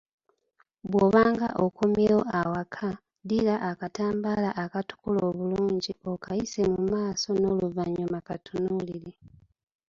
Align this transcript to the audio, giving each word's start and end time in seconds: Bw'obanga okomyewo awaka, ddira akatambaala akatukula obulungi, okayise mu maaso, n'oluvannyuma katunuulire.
Bw'obanga 0.89 1.47
okomyewo 1.65 2.21
awaka, 2.39 2.89
ddira 3.23 3.55
akatambaala 3.69 4.49
akatukula 4.63 5.19
obulungi, 5.29 5.91
okayise 6.11 6.61
mu 6.73 6.81
maaso, 6.93 7.29
n'oluvannyuma 7.39 8.19
katunuulire. 8.27 9.11